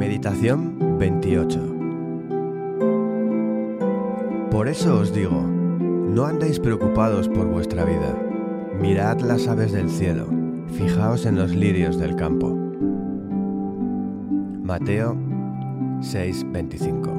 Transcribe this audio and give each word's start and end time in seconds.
Meditación 0.00 0.98
28 0.98 1.60
Por 4.50 4.66
eso 4.66 4.98
os 4.98 5.12
digo, 5.12 5.42
no 5.42 6.24
andéis 6.24 6.58
preocupados 6.58 7.28
por 7.28 7.46
vuestra 7.46 7.84
vida. 7.84 8.16
Mirad 8.80 9.20
las 9.20 9.46
aves 9.46 9.72
del 9.72 9.90
cielo, 9.90 10.26
fijaos 10.72 11.26
en 11.26 11.36
los 11.36 11.54
lirios 11.54 11.98
del 11.98 12.16
campo. 12.16 12.56
Mateo 14.62 15.18
6:25 16.00 17.10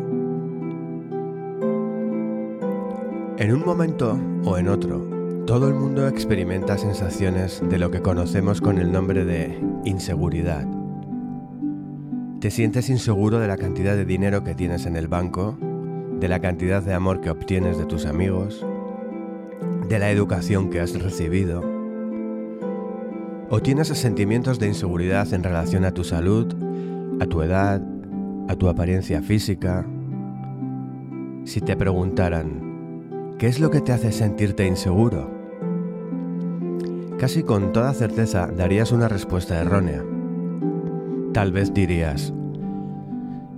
En 3.37 3.53
un 3.53 3.63
momento 3.63 4.19
o 4.43 4.57
en 4.57 4.69
otro, 4.69 5.07
todo 5.45 5.67
el 5.67 5.75
mundo 5.75 6.07
experimenta 6.07 6.79
sensaciones 6.79 7.61
de 7.69 7.77
lo 7.77 7.91
que 7.91 8.01
conocemos 8.01 8.59
con 8.59 8.79
el 8.79 8.91
nombre 8.91 9.23
de 9.23 9.63
inseguridad 9.85 10.80
te 12.41 12.49
sientes 12.49 12.89
inseguro 12.89 13.37
de 13.37 13.47
la 13.47 13.55
cantidad 13.55 13.95
de 13.95 14.03
dinero 14.03 14.43
que 14.43 14.55
tienes 14.55 14.87
en 14.87 14.95
el 14.95 15.07
banco, 15.07 15.55
de 16.19 16.27
la 16.27 16.39
cantidad 16.39 16.81
de 16.81 16.95
amor 16.95 17.21
que 17.21 17.29
obtienes 17.29 17.77
de 17.77 17.85
tus 17.85 18.07
amigos, 18.07 18.65
de 19.87 19.99
la 19.99 20.09
educación 20.09 20.71
que 20.71 20.79
has 20.79 20.99
recibido. 20.99 21.63
O 23.51 23.59
tienes 23.61 23.89
sentimientos 23.89 24.57
de 24.57 24.65
inseguridad 24.65 25.31
en 25.35 25.43
relación 25.43 25.85
a 25.85 25.91
tu 25.91 26.03
salud, 26.03 26.51
a 27.19 27.27
tu 27.27 27.43
edad, 27.43 27.79
a 28.47 28.55
tu 28.55 28.69
apariencia 28.69 29.21
física. 29.21 29.85
Si 31.43 31.61
te 31.61 31.75
preguntaran, 31.75 33.35
¿qué 33.37 33.45
es 33.45 33.59
lo 33.59 33.69
que 33.69 33.81
te 33.81 33.91
hace 33.91 34.11
sentirte 34.11 34.65
inseguro? 34.65 35.29
Casi 37.19 37.43
con 37.43 37.71
toda 37.71 37.93
certeza 37.93 38.47
darías 38.47 38.91
una 38.91 39.07
respuesta 39.07 39.61
errónea. 39.61 40.03
Tal 41.33 41.53
vez 41.53 41.73
dirías, 41.73 42.33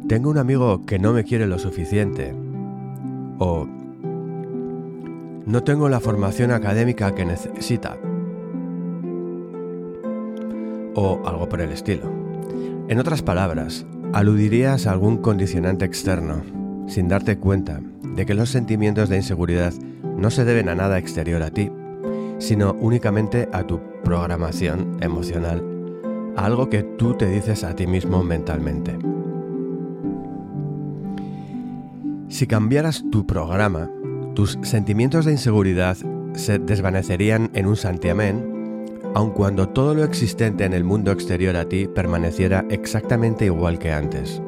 tengo 0.07 0.29
un 0.29 0.37
amigo 0.37 0.85
que 0.85 0.99
no 0.99 1.11
me 1.11 1.23
quiere 1.23 1.47
lo 1.47 1.57
suficiente. 1.57 2.35
O 3.39 3.67
no 5.47 5.63
tengo 5.63 5.89
la 5.89 5.99
formación 5.99 6.52
académica 6.52 7.15
que 7.15 7.25
necesita. 7.25 7.97
O 10.93 11.19
algo 11.25 11.49
por 11.49 11.61
el 11.61 11.71
estilo. 11.71 12.11
En 12.89 12.99
otras 12.99 13.23
palabras, 13.23 13.87
aludirías 14.13 14.85
a 14.85 14.91
algún 14.91 15.17
condicionante 15.17 15.83
externo, 15.83 16.43
sin 16.85 17.08
darte 17.08 17.39
cuenta 17.39 17.81
de 18.03 18.27
que 18.27 18.35
los 18.35 18.49
sentimientos 18.49 19.09
de 19.09 19.17
inseguridad 19.17 19.73
no 20.15 20.30
se 20.30 20.45
deben 20.45 20.69
a 20.69 20.75
nada 20.75 20.99
exterior 20.99 21.41
a 21.41 21.49
ti, 21.49 21.71
sino 22.37 22.73
únicamente 22.73 23.49
a 23.52 23.63
tu 23.63 23.80
programación 24.03 24.97
emocional 25.02 25.72
algo 26.36 26.70
que 26.70 26.84
tú 26.84 27.14
te 27.14 27.28
dices 27.28 27.64
a 27.64 27.76
ti 27.76 27.88
mismo 27.88 28.23
mentalmente. 28.23 28.98
Si 32.28 32.48
cambiaras 32.48 33.03
tu 33.12 33.28
programa, 33.28 33.89
tus 34.34 34.58
sentimientos 34.64 35.26
de 35.26 35.34
inseguridad 35.34 35.98
se 36.34 36.58
desvanecerían 36.58 37.52
en 37.54 37.67
un 37.67 37.76
santiamén, 37.76 38.89
aun 39.14 39.30
cuando 39.31 39.70
todo 39.70 39.94
lo 39.94 40.04
existente 40.04 40.66
en 40.66 40.73
el 40.73 40.84
mundo 40.84 41.11
exterior 41.11 41.56
a 41.56 41.66
ti 41.70 41.88
permaneciera 41.88 42.66
exactamente 42.70 43.45
igual 43.45 43.78
que 43.78 43.92
antes. 43.92 44.42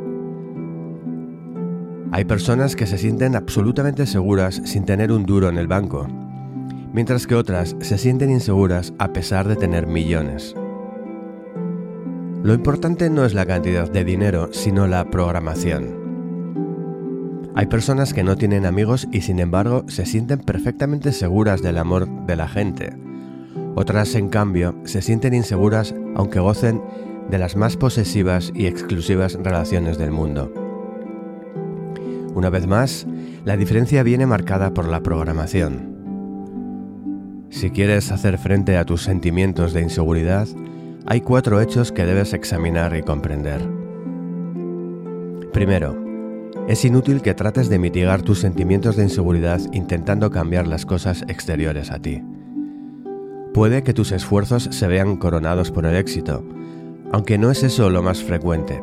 Hay 2.11 2.25
personas 2.25 2.75
que 2.75 2.87
se 2.87 2.97
sienten 2.97 3.35
absolutamente 3.35 4.05
seguras 4.05 4.61
sin 4.65 4.85
tener 4.85 5.11
un 5.11 5.25
duro 5.25 5.49
en 5.49 5.57
el 5.57 5.67
banco, 5.67 6.07
mientras 6.93 7.27
que 7.27 7.35
otras 7.35 7.75
se 7.81 7.97
sienten 7.97 8.31
inseguras 8.31 8.93
a 8.97 9.13
pesar 9.13 9.47
de 9.47 9.57
tener 9.57 9.85
millones. 9.85 10.55
Lo 12.45 12.53
importante 12.53 13.09
no 13.09 13.25
es 13.25 13.33
la 13.33 13.47
cantidad 13.47 13.89
de 13.89 14.03
dinero, 14.03 14.49
sino 14.51 14.85
la 14.85 15.09
programación. 15.09 15.95
Hay 17.55 17.65
personas 17.65 18.13
que 18.13 18.23
no 18.23 18.35
tienen 18.35 18.67
amigos 18.67 19.07
y 19.11 19.21
sin 19.21 19.39
embargo 19.39 19.83
se 19.87 20.05
sienten 20.05 20.37
perfectamente 20.41 21.11
seguras 21.11 21.63
del 21.63 21.79
amor 21.79 22.07
de 22.27 22.35
la 22.35 22.47
gente. 22.47 22.95
Otras, 23.73 24.13
en 24.13 24.29
cambio, 24.29 24.75
se 24.83 25.01
sienten 25.01 25.33
inseguras 25.33 25.95
aunque 26.13 26.39
gocen 26.39 26.83
de 27.31 27.39
las 27.39 27.55
más 27.55 27.77
posesivas 27.77 28.51
y 28.53 28.67
exclusivas 28.67 29.33
relaciones 29.41 29.97
del 29.97 30.11
mundo. 30.11 30.53
Una 32.35 32.51
vez 32.51 32.67
más, 32.67 33.07
la 33.43 33.57
diferencia 33.57 34.03
viene 34.03 34.27
marcada 34.27 34.71
por 34.71 34.87
la 34.87 35.01
programación. 35.01 35.95
Si 37.49 37.71
quieres 37.71 38.11
hacer 38.11 38.37
frente 38.37 38.77
a 38.77 38.85
tus 38.85 39.01
sentimientos 39.01 39.73
de 39.73 39.81
inseguridad, 39.81 40.47
hay 41.07 41.21
cuatro 41.21 41.61
hechos 41.61 41.91
que 41.91 42.05
debes 42.05 42.33
examinar 42.33 42.95
y 42.95 43.03
comprender. 43.03 43.61
Primero, 45.53 45.95
es 46.67 46.83
inútil 46.83 47.21
que 47.21 47.35
trates 47.35 47.69
de 47.69 47.77
mitigar 47.77 48.23
tus 48.23 48.39
sentimientos 48.39 48.95
de 48.95 49.03
inseguridad 49.03 49.61
intentando 49.71 50.31
cambiar 50.31 50.67
las 50.67 50.85
cosas 50.85 51.23
exteriores 51.27 51.91
a 51.91 51.99
ti. 51.99 52.23
Puede 53.53 53.83
que 53.83 53.93
tus 53.93 54.11
esfuerzos 54.11 54.63
se 54.71 54.87
vean 54.87 55.17
coronados 55.17 55.71
por 55.71 55.85
el 55.85 55.95
éxito, 55.95 56.43
aunque 57.11 57.37
no 57.37 57.51
es 57.51 57.61
eso 57.63 57.89
lo 57.89 58.01
más 58.01 58.23
frecuente. 58.23 58.81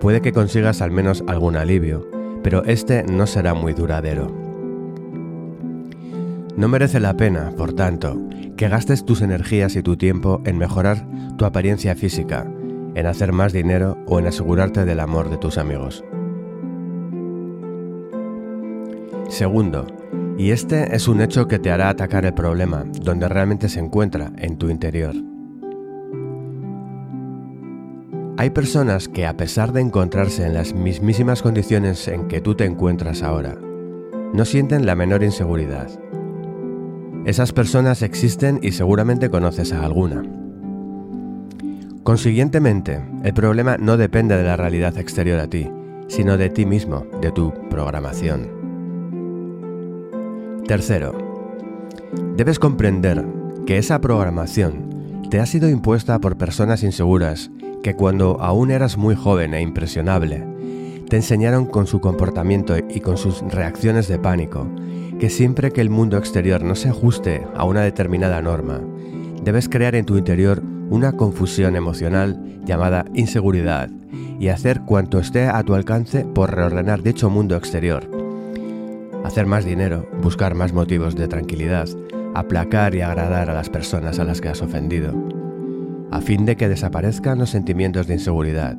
Puede 0.00 0.20
que 0.20 0.32
consigas 0.32 0.82
al 0.82 0.90
menos 0.90 1.22
algún 1.28 1.56
alivio, 1.56 2.10
pero 2.42 2.64
este 2.64 3.04
no 3.04 3.26
será 3.28 3.54
muy 3.54 3.72
duradero. 3.72 4.41
No 6.56 6.68
merece 6.68 7.00
la 7.00 7.16
pena, 7.16 7.50
por 7.56 7.72
tanto, 7.72 8.20
que 8.56 8.68
gastes 8.68 9.06
tus 9.06 9.22
energías 9.22 9.74
y 9.74 9.82
tu 9.82 9.96
tiempo 9.96 10.42
en 10.44 10.58
mejorar 10.58 11.06
tu 11.38 11.46
apariencia 11.46 11.94
física, 11.96 12.46
en 12.94 13.06
hacer 13.06 13.32
más 13.32 13.54
dinero 13.54 13.96
o 14.06 14.18
en 14.18 14.26
asegurarte 14.26 14.84
del 14.84 15.00
amor 15.00 15.30
de 15.30 15.38
tus 15.38 15.56
amigos. 15.56 16.04
Segundo, 19.28 19.86
y 20.36 20.50
este 20.50 20.94
es 20.94 21.08
un 21.08 21.22
hecho 21.22 21.48
que 21.48 21.58
te 21.58 21.70
hará 21.70 21.88
atacar 21.88 22.26
el 22.26 22.34
problema 22.34 22.84
donde 23.00 23.28
realmente 23.28 23.70
se 23.70 23.80
encuentra, 23.80 24.30
en 24.36 24.58
tu 24.58 24.68
interior. 24.68 25.14
Hay 28.36 28.50
personas 28.50 29.08
que 29.08 29.24
a 29.26 29.38
pesar 29.38 29.72
de 29.72 29.80
encontrarse 29.80 30.44
en 30.44 30.52
las 30.52 30.74
mismísimas 30.74 31.40
condiciones 31.40 32.08
en 32.08 32.28
que 32.28 32.42
tú 32.42 32.54
te 32.54 32.66
encuentras 32.66 33.22
ahora, 33.22 33.56
no 34.34 34.44
sienten 34.44 34.84
la 34.84 34.94
menor 34.94 35.22
inseguridad 35.22 35.88
esas 37.24 37.52
personas 37.52 38.02
existen 38.02 38.58
y 38.62 38.72
seguramente 38.72 39.30
conoces 39.30 39.72
a 39.72 39.84
alguna. 39.84 40.24
Consiguientemente, 42.02 43.00
el 43.22 43.32
problema 43.32 43.76
no 43.78 43.96
depende 43.96 44.36
de 44.36 44.42
la 44.42 44.56
realidad 44.56 44.98
exterior 44.98 45.38
a 45.38 45.46
ti, 45.46 45.70
sino 46.08 46.36
de 46.36 46.50
ti 46.50 46.66
mismo, 46.66 47.06
de 47.20 47.30
tu 47.30 47.52
programación. 47.70 48.48
Tercero, 50.66 51.16
debes 52.36 52.58
comprender 52.58 53.24
que 53.66 53.78
esa 53.78 54.00
programación 54.00 55.22
te 55.30 55.38
ha 55.38 55.46
sido 55.46 55.68
impuesta 55.68 56.18
por 56.18 56.36
personas 56.36 56.82
inseguras 56.82 57.52
que 57.84 57.94
cuando 57.94 58.40
aún 58.40 58.72
eras 58.72 58.96
muy 58.96 59.14
joven 59.14 59.54
e 59.54 59.62
impresionable, 59.62 60.44
te 61.08 61.16
enseñaron 61.16 61.66
con 61.66 61.86
su 61.86 62.00
comportamiento 62.00 62.76
y 62.76 63.00
con 63.00 63.16
sus 63.16 63.42
reacciones 63.42 64.08
de 64.08 64.18
pánico 64.18 64.66
que 65.22 65.30
siempre 65.30 65.70
que 65.70 65.80
el 65.80 65.88
mundo 65.88 66.18
exterior 66.18 66.64
no 66.64 66.74
se 66.74 66.88
ajuste 66.88 67.46
a 67.54 67.64
una 67.64 67.82
determinada 67.82 68.42
norma, 68.42 68.80
debes 69.44 69.68
crear 69.68 69.94
en 69.94 70.04
tu 70.04 70.18
interior 70.18 70.60
una 70.90 71.12
confusión 71.12 71.76
emocional 71.76 72.58
llamada 72.64 73.04
inseguridad 73.14 73.88
y 74.40 74.48
hacer 74.48 74.80
cuanto 74.80 75.20
esté 75.20 75.46
a 75.46 75.62
tu 75.62 75.74
alcance 75.74 76.24
por 76.24 76.52
reordenar 76.52 77.04
dicho 77.04 77.30
mundo 77.30 77.54
exterior. 77.54 78.02
Hacer 79.22 79.46
más 79.46 79.64
dinero, 79.64 80.08
buscar 80.20 80.56
más 80.56 80.72
motivos 80.72 81.14
de 81.14 81.28
tranquilidad, 81.28 81.88
aplacar 82.34 82.96
y 82.96 83.02
agradar 83.02 83.48
a 83.48 83.54
las 83.54 83.70
personas 83.70 84.18
a 84.18 84.24
las 84.24 84.40
que 84.40 84.48
has 84.48 84.60
ofendido, 84.60 85.14
a 86.10 86.20
fin 86.20 86.44
de 86.46 86.56
que 86.56 86.68
desaparezcan 86.68 87.38
los 87.38 87.50
sentimientos 87.50 88.08
de 88.08 88.14
inseguridad, 88.14 88.76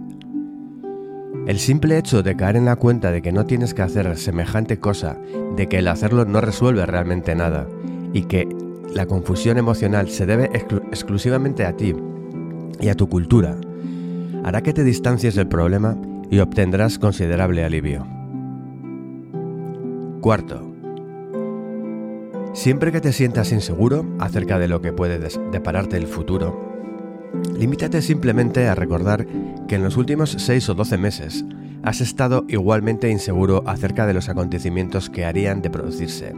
el 1.45 1.59
simple 1.59 1.97
hecho 1.97 2.23
de 2.23 2.35
caer 2.37 2.55
en 2.55 2.65
la 2.65 2.77
cuenta 2.77 3.11
de 3.11 3.21
que 3.21 3.33
no 3.33 3.45
tienes 3.45 3.73
que 3.73 3.81
hacer 3.81 4.17
semejante 4.17 4.79
cosa, 4.79 5.17
de 5.57 5.67
que 5.67 5.79
el 5.79 5.89
hacerlo 5.89 6.23
no 6.23 6.39
resuelve 6.39 6.85
realmente 6.85 7.35
nada 7.35 7.67
y 8.13 8.23
que 8.23 8.47
la 8.93 9.07
confusión 9.07 9.57
emocional 9.57 10.09
se 10.09 10.25
debe 10.25 10.49
exclusivamente 10.53 11.65
a 11.65 11.75
ti 11.75 11.95
y 12.79 12.87
a 12.87 12.95
tu 12.95 13.09
cultura, 13.09 13.57
hará 14.45 14.61
que 14.61 14.73
te 14.73 14.85
distancies 14.85 15.35
del 15.35 15.47
problema 15.47 15.97
y 16.29 16.39
obtendrás 16.39 16.97
considerable 16.97 17.65
alivio. 17.65 18.07
Cuarto, 20.21 20.73
siempre 22.53 22.93
que 22.93 23.01
te 23.01 23.11
sientas 23.11 23.51
inseguro 23.51 24.05
acerca 24.19 24.59
de 24.59 24.69
lo 24.69 24.81
que 24.81 24.93
puede 24.93 25.19
depararte 25.51 25.97
el 25.97 26.07
futuro, 26.07 26.72
Limítate 27.57 28.01
simplemente 28.01 28.67
a 28.67 28.75
recordar 28.75 29.25
que 29.67 29.75
en 29.75 29.83
los 29.83 29.97
últimos 29.97 30.35
6 30.37 30.69
o 30.69 30.73
12 30.75 30.97
meses 30.97 31.45
has 31.81 31.99
estado 31.99 32.45
igualmente 32.47 33.09
inseguro 33.09 33.63
acerca 33.65 34.05
de 34.05 34.13
los 34.13 34.29
acontecimientos 34.29 35.09
que 35.09 35.25
harían 35.25 35.61
de 35.61 35.69
producirse. 35.69 36.33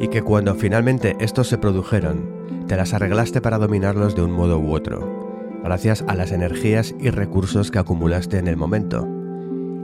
Y 0.00 0.08
que 0.08 0.22
cuando 0.22 0.54
finalmente 0.54 1.16
estos 1.20 1.48
se 1.48 1.58
produjeron, 1.58 2.66
te 2.66 2.76
las 2.76 2.94
arreglaste 2.94 3.40
para 3.40 3.58
dominarlos 3.58 4.16
de 4.16 4.22
un 4.22 4.32
modo 4.32 4.58
u 4.58 4.72
otro, 4.72 5.60
gracias 5.62 6.02
a 6.08 6.14
las 6.14 6.32
energías 6.32 6.94
y 6.98 7.10
recursos 7.10 7.70
que 7.70 7.78
acumulaste 7.78 8.38
en 8.38 8.48
el 8.48 8.56
momento, 8.56 9.06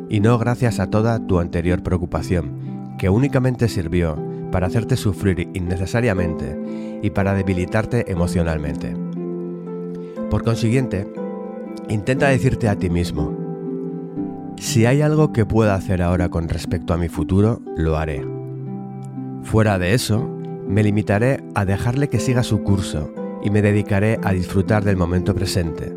y 0.09 0.21
no 0.21 0.39
gracias 0.39 0.81
a 0.81 0.89
toda 0.89 1.27
tu 1.27 1.41
anterior 1.41 1.83
preocupación, 1.83 2.97
que 2.99 3.11
únicamente 3.11 3.69
sirvió 3.69 4.17
para 4.51 4.69
hacerte 4.69 4.97
sufrir 4.97 5.51
innecesariamente 5.53 6.59
y 7.03 7.11
para 7.11 7.35
debilitarte 7.35 8.11
emocionalmente. 8.11 9.06
Por 10.37 10.44
consiguiente, 10.44 11.11
intenta 11.88 12.29
decirte 12.29 12.69
a 12.69 12.77
ti 12.77 12.91
mismo, 12.91 13.35
si 14.59 14.85
hay 14.85 15.00
algo 15.00 15.33
que 15.33 15.47
pueda 15.47 15.75
hacer 15.75 16.03
ahora 16.03 16.29
con 16.29 16.50
respecto 16.50 16.93
a 16.93 16.99
mi 16.99 17.09
futuro, 17.09 17.62
lo 17.75 17.97
haré. 17.97 18.23
Fuera 19.44 19.79
de 19.79 19.94
eso, 19.94 20.29
me 20.69 20.83
limitaré 20.83 21.43
a 21.55 21.65
dejarle 21.65 22.11
que 22.11 22.21
siga 22.21 22.43
su 22.43 22.62
curso 22.62 23.11
y 23.43 23.49
me 23.49 23.62
dedicaré 23.62 24.19
a 24.25 24.33
disfrutar 24.33 24.85
del 24.85 24.99
momento 24.99 25.35
presente, 25.35 25.97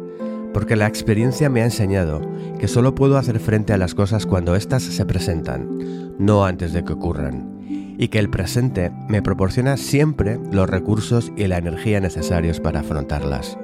porque 0.54 0.78
la 0.78 0.88
experiencia 0.88 1.50
me 1.50 1.62
ha 1.62 1.66
enseñado 1.66 2.22
que 2.60 2.70
solo 2.70 2.96
puedo 2.96 3.18
hacer 3.18 3.42
frente 3.42 3.74
a 3.74 3.78
las 3.78 3.94
cosas 3.94 4.26
cuando 4.26 4.56
éstas 4.56 4.84
se 4.84 5.06
presentan, 5.06 6.16
no 6.18 6.46
antes 6.46 6.72
de 6.72 6.86
que 6.86 6.94
ocurran, 6.94 7.58
y 7.98 8.08
que 8.08 8.20
el 8.20 8.30
presente 8.30 8.94
me 9.10 9.22
proporciona 9.22 9.76
siempre 9.76 10.40
los 10.50 10.70
recursos 10.70 11.34
y 11.36 11.48
la 11.48 11.58
energía 11.58 12.00
necesarios 12.00 12.62
para 12.62 12.80
afrontarlas. 12.80 13.58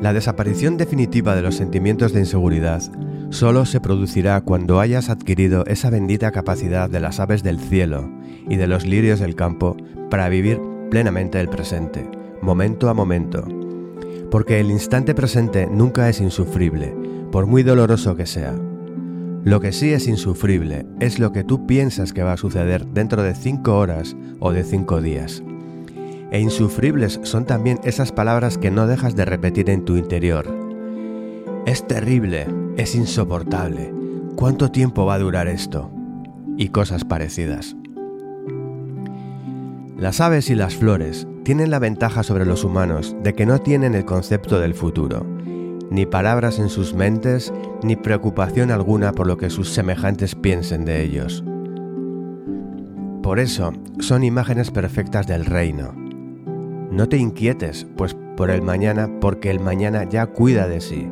La 0.00 0.12
desaparición 0.12 0.76
definitiva 0.76 1.34
de 1.34 1.42
los 1.42 1.54
sentimientos 1.54 2.12
de 2.12 2.20
inseguridad 2.20 2.82
solo 3.30 3.64
se 3.64 3.80
producirá 3.80 4.40
cuando 4.42 4.78
hayas 4.78 5.08
adquirido 5.08 5.64
esa 5.66 5.88
bendita 5.88 6.30
capacidad 6.32 6.90
de 6.90 7.00
las 7.00 7.18
aves 7.18 7.42
del 7.42 7.58
cielo 7.58 8.10
y 8.48 8.56
de 8.56 8.66
los 8.66 8.84
lirios 8.84 9.20
del 9.20 9.34
campo 9.34 9.76
para 10.10 10.28
vivir 10.28 10.60
plenamente 10.90 11.40
el 11.40 11.48
presente, 11.48 12.08
momento 12.42 12.90
a 12.90 12.94
momento. 12.94 13.48
Porque 14.30 14.60
el 14.60 14.70
instante 14.70 15.14
presente 15.14 15.66
nunca 15.66 16.08
es 16.10 16.20
insufrible, 16.20 16.94
por 17.32 17.46
muy 17.46 17.62
doloroso 17.62 18.16
que 18.16 18.26
sea. 18.26 18.54
Lo 19.44 19.60
que 19.60 19.72
sí 19.72 19.92
es 19.92 20.08
insufrible 20.08 20.86
es 21.00 21.18
lo 21.18 21.32
que 21.32 21.44
tú 21.44 21.66
piensas 21.66 22.12
que 22.12 22.22
va 22.22 22.34
a 22.34 22.36
suceder 22.36 22.86
dentro 22.86 23.22
de 23.22 23.34
cinco 23.34 23.78
horas 23.78 24.14
o 24.40 24.52
de 24.52 24.62
cinco 24.62 25.00
días. 25.00 25.42
E 26.30 26.40
insufribles 26.40 27.20
son 27.22 27.44
también 27.44 27.78
esas 27.84 28.12
palabras 28.12 28.58
que 28.58 28.70
no 28.70 28.86
dejas 28.86 29.14
de 29.14 29.24
repetir 29.24 29.70
en 29.70 29.84
tu 29.84 29.96
interior. 29.96 30.46
Es 31.66 31.86
terrible, 31.86 32.46
es 32.76 32.94
insoportable, 32.94 33.92
¿cuánto 34.36 34.70
tiempo 34.70 35.06
va 35.06 35.14
a 35.14 35.18
durar 35.18 35.48
esto? 35.48 35.90
Y 36.56 36.68
cosas 36.68 37.04
parecidas. 37.04 37.76
Las 39.96 40.20
aves 40.20 40.50
y 40.50 40.54
las 40.54 40.76
flores 40.76 41.26
tienen 41.42 41.70
la 41.70 41.78
ventaja 41.78 42.22
sobre 42.22 42.44
los 42.44 42.64
humanos 42.64 43.16
de 43.22 43.34
que 43.34 43.46
no 43.46 43.60
tienen 43.60 43.94
el 43.94 44.04
concepto 44.04 44.60
del 44.60 44.74
futuro, 44.74 45.24
ni 45.90 46.06
palabras 46.06 46.58
en 46.58 46.68
sus 46.68 46.94
mentes, 46.94 47.52
ni 47.82 47.96
preocupación 47.96 48.70
alguna 48.70 49.12
por 49.12 49.26
lo 49.26 49.36
que 49.38 49.48
sus 49.48 49.70
semejantes 49.70 50.34
piensen 50.34 50.84
de 50.84 51.02
ellos. 51.02 51.44
Por 53.22 53.38
eso 53.38 53.72
son 54.00 54.22
imágenes 54.22 54.70
perfectas 54.70 55.26
del 55.26 55.44
reino, 55.44 55.94
no 56.96 57.10
te 57.10 57.18
inquietes, 57.18 57.86
pues 57.94 58.16
por 58.38 58.50
el 58.50 58.62
mañana, 58.62 59.10
porque 59.20 59.50
el 59.50 59.60
mañana 59.60 60.04
ya 60.04 60.26
cuida 60.26 60.66
de 60.66 60.80
sí. 60.80 61.06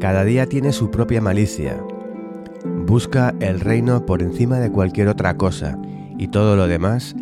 Cada 0.00 0.24
día 0.24 0.46
tiene 0.46 0.72
su 0.72 0.90
propia 0.90 1.20
malicia. 1.20 1.80
Busca 2.84 3.32
el 3.38 3.60
reino 3.60 4.06
por 4.06 4.22
encima 4.22 4.58
de 4.58 4.72
cualquier 4.72 5.06
otra 5.06 5.36
cosa, 5.36 5.78
y 6.18 6.28
todo 6.28 6.56
lo 6.56 6.66
demás 6.66 7.14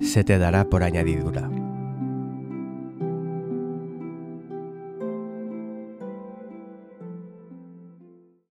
se 0.00 0.22
te 0.22 0.38
dará 0.38 0.64
por 0.64 0.84
añadidura. 0.84 1.50